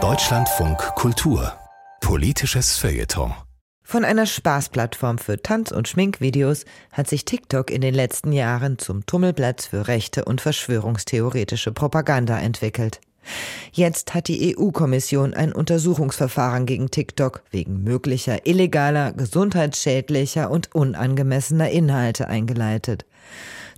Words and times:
Deutschlandfunk 0.00 0.78
Kultur 0.94 1.52
Politisches 2.00 2.78
Feuilleton 2.78 3.34
von 3.82 4.04
einer 4.04 4.24
Spaßplattform 4.24 5.18
für 5.18 5.42
Tanz- 5.42 5.72
und 5.72 5.88
Schminkvideos 5.88 6.64
hat 6.92 7.08
sich 7.08 7.24
TikTok 7.24 7.72
in 7.72 7.80
den 7.80 7.94
letzten 7.94 8.30
Jahren 8.30 8.78
zum 8.78 9.04
Tummelplatz 9.04 9.66
für 9.66 9.88
rechte 9.88 10.24
und 10.24 10.40
verschwörungstheoretische 10.40 11.72
Propaganda 11.72 12.38
entwickelt. 12.38 13.00
Jetzt 13.72 14.14
hat 14.14 14.28
die 14.28 14.56
EU-Kommission 14.56 15.34
ein 15.34 15.52
Untersuchungsverfahren 15.52 16.66
gegen 16.66 16.92
TikTok 16.92 17.42
wegen 17.50 17.82
möglicher 17.82 18.46
illegaler, 18.46 19.12
gesundheitsschädlicher 19.12 20.52
und 20.52 20.72
unangemessener 20.72 21.70
Inhalte 21.70 22.28
eingeleitet. 22.28 23.06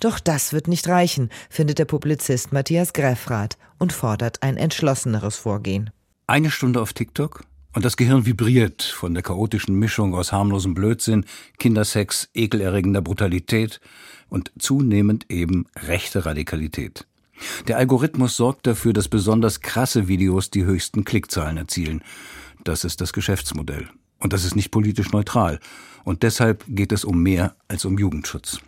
Doch 0.00 0.18
das 0.18 0.52
wird 0.52 0.68
nicht 0.68 0.88
reichen, 0.88 1.30
findet 1.48 1.78
der 1.78 1.86
Publizist 1.86 2.52
Matthias 2.52 2.92
Greffrath 2.92 3.56
und 3.80 3.92
fordert 3.92 4.44
ein 4.44 4.56
entschlosseneres 4.56 5.36
Vorgehen. 5.36 5.90
Eine 6.28 6.52
Stunde 6.52 6.80
auf 6.80 6.92
TikTok 6.92 7.42
und 7.72 7.84
das 7.84 7.96
Gehirn 7.96 8.26
vibriert 8.26 8.82
von 8.82 9.14
der 9.14 9.24
chaotischen 9.24 9.76
Mischung 9.76 10.14
aus 10.14 10.30
harmlosem 10.30 10.74
Blödsinn, 10.74 11.24
Kindersex, 11.58 12.28
ekelerregender 12.34 13.00
Brutalität 13.00 13.80
und 14.28 14.52
zunehmend 14.58 15.26
eben 15.28 15.66
rechte 15.76 16.26
Radikalität. 16.26 17.06
Der 17.68 17.78
Algorithmus 17.78 18.36
sorgt 18.36 18.66
dafür, 18.66 18.92
dass 18.92 19.08
besonders 19.08 19.60
krasse 19.60 20.08
Videos 20.08 20.50
die 20.50 20.64
höchsten 20.64 21.04
Klickzahlen 21.04 21.56
erzielen. 21.56 22.02
Das 22.64 22.84
ist 22.84 23.00
das 23.00 23.12
Geschäftsmodell. 23.12 23.88
Und 24.18 24.34
das 24.34 24.44
ist 24.44 24.54
nicht 24.54 24.70
politisch 24.70 25.12
neutral. 25.12 25.58
Und 26.04 26.22
deshalb 26.22 26.64
geht 26.68 26.92
es 26.92 27.04
um 27.04 27.22
mehr 27.22 27.56
als 27.68 27.84
um 27.86 27.98
Jugendschutz. 27.98 28.60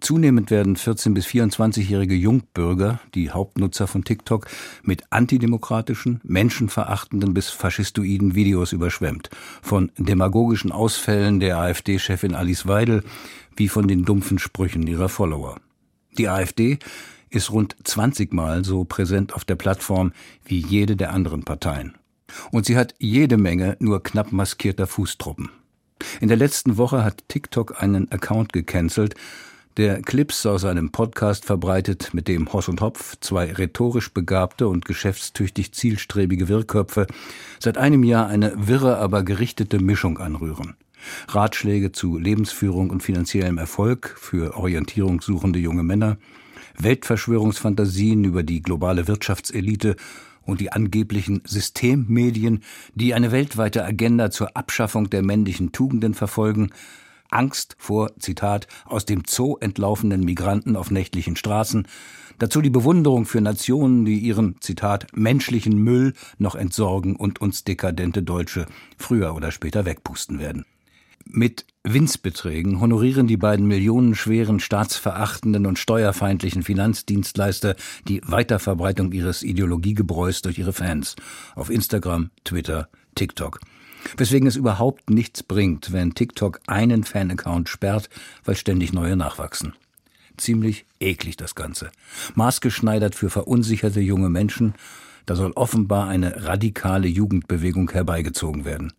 Zunehmend 0.00 0.50
werden 0.50 0.76
14- 0.76 1.14
bis 1.14 1.26
24-jährige 1.26 2.14
Jungbürger, 2.14 3.00
die 3.14 3.30
Hauptnutzer 3.30 3.86
von 3.86 4.04
TikTok, 4.04 4.46
mit 4.82 5.04
antidemokratischen, 5.10 6.20
menschenverachtenden 6.22 7.34
bis 7.34 7.50
faschistoiden 7.50 8.34
Videos 8.34 8.72
überschwemmt. 8.72 9.30
Von 9.62 9.90
demagogischen 9.98 10.72
Ausfällen 10.72 11.40
der 11.40 11.58
AfD-Chefin 11.58 12.34
Alice 12.34 12.66
Weidel 12.66 13.02
wie 13.56 13.68
von 13.68 13.88
den 13.88 14.04
dumpfen 14.04 14.38
Sprüchen 14.38 14.86
ihrer 14.86 15.08
Follower. 15.08 15.56
Die 16.16 16.28
AfD 16.28 16.78
ist 17.30 17.50
rund 17.50 17.76
20 17.84 18.32
Mal 18.32 18.64
so 18.64 18.84
präsent 18.84 19.34
auf 19.34 19.44
der 19.44 19.54
Plattform 19.54 20.12
wie 20.44 20.58
jede 20.58 20.96
der 20.96 21.12
anderen 21.12 21.44
Parteien. 21.44 21.94
Und 22.50 22.66
sie 22.66 22.76
hat 22.76 22.94
jede 22.98 23.36
Menge 23.36 23.76
nur 23.80 24.02
knapp 24.02 24.32
maskierter 24.32 24.86
Fußtruppen. 24.86 25.50
In 26.20 26.28
der 26.28 26.36
letzten 26.36 26.76
Woche 26.76 27.04
hat 27.04 27.24
TikTok 27.28 27.82
einen 27.82 28.10
Account 28.10 28.52
gecancelt, 28.52 29.14
der 29.76 30.02
Clips 30.02 30.46
aus 30.46 30.64
einem 30.64 30.90
Podcast 30.90 31.44
verbreitet, 31.44 32.12
mit 32.12 32.28
dem 32.28 32.52
Hoss 32.52 32.68
und 32.68 32.80
Hopf, 32.80 33.16
zwei 33.20 33.52
rhetorisch 33.52 34.12
begabte 34.12 34.68
und 34.68 34.84
geschäftstüchtig 34.84 35.72
zielstrebige 35.72 36.48
Wirrköpfe, 36.48 37.06
seit 37.58 37.78
einem 37.78 38.04
Jahr 38.04 38.26
eine 38.26 38.52
wirre, 38.56 38.98
aber 38.98 39.22
gerichtete 39.22 39.78
Mischung 39.78 40.18
anrühren. 40.18 40.74
Ratschläge 41.28 41.92
zu 41.92 42.18
Lebensführung 42.18 42.90
und 42.90 43.02
finanziellem 43.02 43.58
Erfolg 43.58 44.14
für 44.18 44.56
orientierungssuchende 44.56 45.58
junge 45.58 45.82
Männer, 45.82 46.18
Weltverschwörungsfantasien 46.78 48.24
über 48.24 48.42
die 48.42 48.62
globale 48.62 49.06
Wirtschaftselite 49.06 49.96
und 50.42 50.60
die 50.60 50.72
angeblichen 50.72 51.42
Systemmedien, 51.44 52.62
die 52.94 53.14
eine 53.14 53.32
weltweite 53.32 53.84
Agenda 53.84 54.30
zur 54.30 54.56
Abschaffung 54.56 55.10
der 55.10 55.22
männlichen 55.22 55.72
Tugenden 55.72 56.14
verfolgen, 56.14 56.70
Angst 57.30 57.76
vor, 57.78 58.10
Zitat, 58.18 58.66
aus 58.84 59.04
dem 59.04 59.22
Zoo 59.26 59.56
entlaufenden 59.58 60.24
Migranten 60.24 60.76
auf 60.76 60.90
nächtlichen 60.90 61.36
Straßen, 61.36 61.86
dazu 62.38 62.60
die 62.60 62.70
Bewunderung 62.70 63.26
für 63.26 63.40
Nationen, 63.40 64.04
die 64.04 64.18
ihren, 64.18 64.60
Zitat, 64.60 65.06
menschlichen 65.12 65.78
Müll 65.78 66.14
noch 66.38 66.54
entsorgen 66.54 67.16
und 67.16 67.40
uns 67.40 67.64
dekadente 67.64 68.22
Deutsche 68.22 68.66
früher 68.96 69.34
oder 69.34 69.52
später 69.52 69.84
wegpusten 69.84 70.38
werden. 70.38 70.64
Mit 71.24 71.66
Winzbeträgen 71.84 72.80
honorieren 72.80 73.26
die 73.26 73.36
beiden 73.36 73.66
millionenschweren, 73.66 74.58
staatsverachtenden 74.58 75.66
und 75.66 75.78
steuerfeindlichen 75.78 76.62
Finanzdienstleister 76.62 77.76
die 78.08 78.20
Weiterverbreitung 78.24 79.12
ihres 79.12 79.42
Ideologiegebräus 79.42 80.42
durch 80.42 80.58
ihre 80.58 80.72
Fans 80.72 81.16
auf 81.54 81.70
Instagram, 81.70 82.30
Twitter, 82.44 82.88
TikTok. 83.14 83.60
Weswegen 84.16 84.46
es 84.46 84.56
überhaupt 84.56 85.10
nichts 85.10 85.42
bringt, 85.42 85.92
wenn 85.92 86.14
TikTok 86.14 86.60
einen 86.66 87.04
Fan-Account 87.04 87.68
sperrt, 87.68 88.08
weil 88.44 88.56
ständig 88.56 88.92
neue 88.92 89.16
nachwachsen. 89.16 89.74
Ziemlich 90.36 90.86
eklig 91.00 91.36
das 91.36 91.54
Ganze. 91.54 91.90
Maßgeschneidert 92.34 93.14
für 93.14 93.30
verunsicherte 93.30 94.00
junge 94.00 94.30
Menschen, 94.30 94.74
da 95.26 95.36
soll 95.36 95.52
offenbar 95.52 96.08
eine 96.08 96.44
radikale 96.46 97.08
Jugendbewegung 97.08 97.90
herbeigezogen 97.90 98.64
werden. 98.64 98.92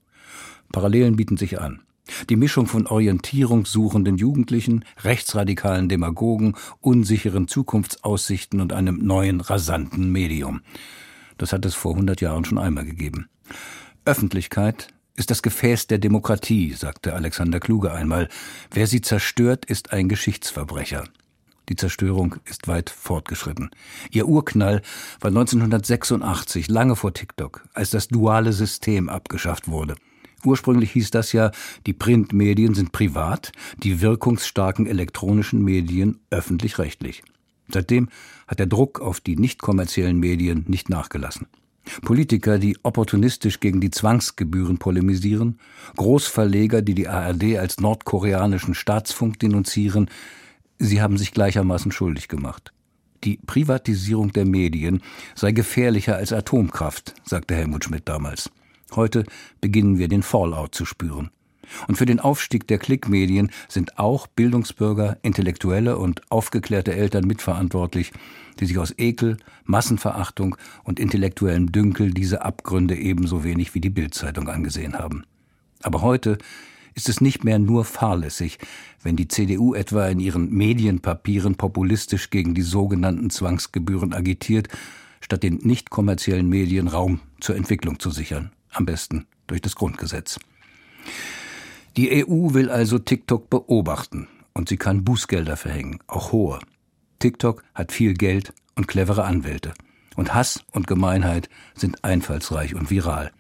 Parallelen 0.72 1.16
bieten 1.16 1.38
sich 1.38 1.60
an. 1.60 1.82
Die 2.30 2.36
Mischung 2.36 2.68
von 2.68 2.88
orientierungssuchenden 2.88 4.18
Jugendlichen, 4.18 4.86
rechtsradikalen 5.04 5.90
Demagogen, 5.90 6.56
unsicheren 6.80 7.48
Zukunftsaussichten 7.48 8.60
und 8.60 8.74
einem 8.74 9.06
neuen, 9.06 9.42
rasanten 9.42 10.12
Medium. 10.12 10.62
Das 11.38 11.54
hat 11.54 11.66
es 11.66 11.74
vor 11.74 11.94
100 11.94 12.22
Jahren 12.22 12.46
schon 12.46 12.58
einmal 12.58 12.86
gegeben. 12.86 13.28
Öffentlichkeit 14.04 14.88
ist 15.16 15.30
das 15.30 15.44
Gefäß 15.44 15.86
der 15.86 16.00
Demokratie, 16.00 16.74
sagte 16.74 17.14
Alexander 17.14 17.60
Kluge 17.60 17.92
einmal. 17.92 18.30
Wer 18.72 18.88
sie 18.88 19.02
zerstört, 19.02 19.66
ist 19.66 19.94
ein 19.94 20.10
Geschichtsverbrecher. 20.10 21.04
Die 21.70 21.76
Zerstörung 21.76 22.38
ist 22.46 22.68
weit 22.68 22.90
fortgeschritten. 22.90 23.70
Ihr 24.10 24.28
Urknall 24.28 24.82
war 25.20 25.28
1986, 25.30 26.68
lange 26.68 26.96
vor 26.96 27.14
TikTok, 27.14 27.64
als 27.76 27.92
das 27.92 28.08
duale 28.08 28.54
System 28.54 29.08
abgeschafft 29.08 29.68
wurde. 29.68 29.96
Ursprünglich 30.44 30.92
hieß 30.92 31.12
das 31.12 31.32
ja, 31.32 31.52
die 31.86 31.94
Printmedien 31.94 32.74
sind 32.74 32.92
privat, 32.92 33.52
die 33.84 34.02
wirkungsstarken 34.02 34.88
elektronischen 34.88 35.64
Medien 35.64 36.20
öffentlich-rechtlich. 36.32 37.22
Seitdem 37.72 38.10
hat 38.48 38.58
der 38.58 38.66
Druck 38.66 39.00
auf 39.00 39.20
die 39.20 39.36
nicht 39.36 39.62
kommerziellen 39.62 40.20
Medien 40.20 40.66
nicht 40.68 40.90
nachgelassen. 40.90 41.46
Politiker, 42.02 42.60
die 42.60 42.78
opportunistisch 42.84 43.60
gegen 43.60 43.82
die 43.82 43.92
Zwangsgebühren 43.92 44.78
polemisieren, 44.78 45.60
Großverleger, 45.98 46.82
die 46.82 46.96
die 46.96 47.08
ARD 47.08 47.58
als 47.58 47.80
nordkoreanischen 47.80 48.76
Staatsfunk 48.76 49.40
denunzieren, 49.40 50.10
sie 50.80 51.02
haben 51.02 51.18
sich 51.18 51.32
gleichermaßen 51.32 51.92
schuldig 51.92 52.28
gemacht. 52.28 52.72
Die 53.24 53.40
Privatisierung 53.46 54.34
der 54.34 54.46
Medien 54.46 55.02
sei 55.36 55.52
gefährlicher 55.52 56.16
als 56.16 56.34
Atomkraft, 56.34 57.14
sagte 57.24 57.56
Helmut 57.56 57.84
Schmidt 57.84 58.08
damals. 58.08 58.50
Heute 58.96 59.26
beginnen 59.62 59.98
wir 59.98 60.08
den 60.08 60.24
Fallout 60.24 60.74
zu 60.74 60.86
spüren. 60.86 61.30
Und 61.88 61.96
für 61.96 62.06
den 62.06 62.20
Aufstieg 62.20 62.68
der 62.68 62.78
Klickmedien 62.78 63.52
sind 63.68 63.98
auch 64.00 64.28
Bildungsbürger, 64.28 65.18
Intellektuelle 65.22 65.98
und 65.98 66.22
aufgeklärte 66.32 66.94
Eltern 66.94 67.26
mitverantwortlich, 67.26 68.12
die 68.60 68.66
sich 68.66 68.78
aus 68.78 68.94
Ekel, 68.98 69.38
Massenverachtung 69.66 70.56
und 70.84 71.00
intellektuellem 71.00 71.72
Dünkel 71.72 72.12
diese 72.12 72.44
Abgründe 72.44 72.96
ebenso 72.96 73.44
wenig 73.44 73.74
wie 73.74 73.82
die 73.82 73.90
Bildzeitung 73.90 74.50
angesehen 74.50 74.98
haben. 74.98 75.24
Aber 75.82 76.02
heute 76.02 76.38
ist 76.94 77.10
es 77.10 77.22
nicht 77.22 77.44
mehr 77.44 77.60
nur 77.60 77.86
fahrlässig, 77.86 78.60
wenn 79.02 79.16
die 79.16 79.28
CDU 79.28 79.74
etwa 79.74 80.08
in 80.08 80.20
ihren 80.20 80.52
Medienpapieren 80.52 81.56
populistisch 81.56 82.30
gegen 82.30 82.54
die 82.54 82.62
sogenannten 82.62 83.30
Zwangsgebühren 83.30 84.14
agitiert, 84.14 84.68
statt 85.22 85.44
den 85.44 85.60
nicht 85.64 85.90
kommerziellen 85.90 86.50
Medien 86.50 86.88
Raum 86.88 87.22
zur 87.40 87.56
Entwicklung 87.56 88.00
zu 88.00 88.12
sichern, 88.12 88.52
am 88.72 88.86
besten 88.86 89.26
durch 89.48 89.62
das 89.62 89.76
Grundgesetz. 89.76 90.40
Die 91.98 92.26
EU 92.26 92.54
will 92.54 92.70
also 92.70 93.00
TikTok 93.00 93.50
beobachten 93.50 94.28
und 94.54 94.70
sie 94.70 94.78
kann 94.78 95.04
Bußgelder 95.04 95.58
verhängen, 95.58 96.00
auch 96.08 96.32
hohe. 96.32 96.60
TikTok 97.20 97.64
hat 97.76 97.92
viel 97.92 98.14
Geld 98.14 98.54
und 98.76 98.88
clevere 98.88 99.26
Anwälte. 99.26 99.74
Und 100.16 100.34
Hass 100.34 100.64
und 100.72 100.88
Gemeinheit 100.88 101.50
sind 101.76 102.04
einfallsreich 102.04 102.76
und 102.76 102.90
viral. 102.90 103.32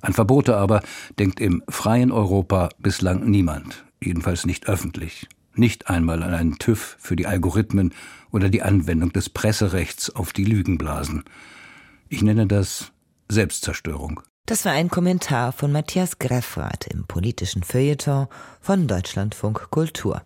An 0.00 0.12
Verbote 0.12 0.56
aber 0.56 0.82
denkt 1.18 1.40
im 1.40 1.62
freien 1.68 2.10
Europa 2.10 2.70
bislang 2.78 3.30
niemand, 3.30 3.84
jedenfalls 4.02 4.46
nicht 4.46 4.66
öffentlich. 4.66 5.28
Nicht 5.54 5.88
einmal 5.88 6.24
an 6.24 6.34
einen 6.34 6.58
TÜV 6.58 6.96
für 6.98 7.14
die 7.14 7.26
Algorithmen 7.26 7.94
oder 8.32 8.48
die 8.48 8.62
Anwendung 8.62 9.12
des 9.12 9.28
Presserechts 9.28 10.10
auf 10.10 10.32
die 10.32 10.44
Lügenblasen. 10.44 11.22
Ich 12.08 12.22
nenne 12.22 12.46
das 12.46 12.90
Selbstzerstörung. 13.28 14.22
Das 14.46 14.64
war 14.64 14.72
ein 14.72 14.88
Kommentar 14.88 15.52
von 15.52 15.70
Matthias 15.70 16.18
Greffrath 16.18 16.88
im 16.88 17.06
politischen 17.06 17.62
Feuilleton 17.62 18.26
von 18.60 18.88
Deutschlandfunk 18.88 19.70
Kultur. 19.70 20.22